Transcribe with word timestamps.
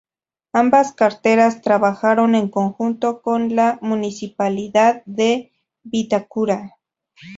Ambas 0.53 0.93
carteras 0.93 1.61
trabajaron 1.61 2.33
en 2.33 2.49
conjunto 2.49 3.21
con 3.21 3.55
la 3.55 3.77
Municipalidad 3.83 5.03
de 5.05 5.51
Vitacura. 5.83 6.77